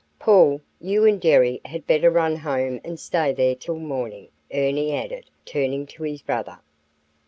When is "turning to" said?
5.45-6.01